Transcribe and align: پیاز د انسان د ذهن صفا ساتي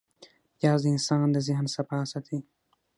پیاز 0.57 0.81
د 0.83 0.87
انسان 0.93 1.27
د 1.31 1.37
ذهن 1.47 1.65
صفا 1.75 1.99
ساتي 2.11 2.39